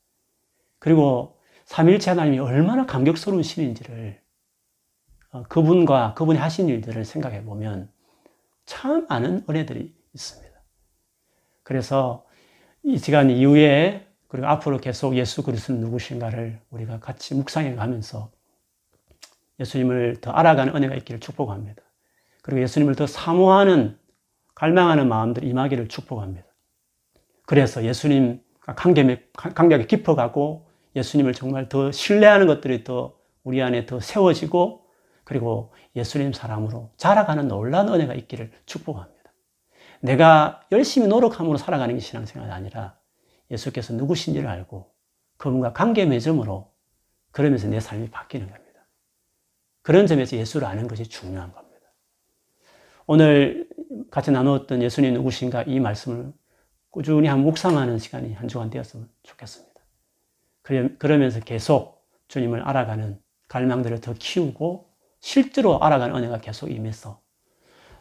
[0.79, 4.21] 그리고 삼일체 하나님이 얼마나 감격스러운 신인지를
[5.31, 7.91] 어, 그분과 그분이 하신 일들을 생각해 보면
[8.65, 10.57] 참 많은 은혜들이 있습니다.
[11.63, 12.25] 그래서
[12.83, 18.29] 이 시간 이후에 그리고 앞으로 계속 예수 그리스도는 누구신가를 우리가 같이 묵상해 가면서
[19.59, 21.81] 예수님을 더 알아가는 은혜가 있기를 축복합니다.
[22.41, 23.97] 그리고 예수님을 더 사모하는
[24.55, 26.47] 갈망하는 마음들이 임하기를 축복합니다.
[27.45, 34.85] 그래서 예수님 관계가 관계 깊어가고 예수님을 정말 더 신뢰하는 것들이 더 우리 안에 더 세워지고
[35.23, 39.17] 그리고 예수님 사람으로 자라가는 놀라운 은혜가 있기를 축복합니다.
[40.01, 42.97] 내가 열심히 노력함으로 살아가는 게 신앙생활이 아니라
[43.51, 44.91] 예수께서 누구신지를 알고
[45.37, 46.71] 그분과 관계 맺음으로
[47.31, 48.67] 그러면서 내 삶이 바뀌는 겁니다.
[49.81, 51.67] 그런 점에서 예수를 아는 것이 중요한 겁니다.
[53.05, 53.69] 오늘
[54.11, 56.33] 같이 나누었던 예수님 누구신가 이 말씀을
[56.89, 59.81] 꾸준히 한 묵상하는 시간이 한 주간 되었으면 좋겠습니다.
[60.97, 64.89] 그러면서 계속 주님을 알아가는 갈망들을 더 키우고
[65.19, 67.21] 실제로 알아가는 은혜가 계속 임해서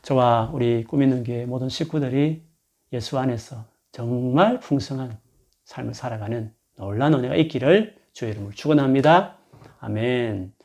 [0.02, 2.44] 저와 우리 꿈있는 교회 모든 식구들이
[2.92, 5.18] 예수 안에서 정말 풍성한
[5.66, 9.36] 삶을 살아가는 놀라운 은혜가 있기를 주의 이름으로 축원합니다.
[9.80, 10.55] 아멘.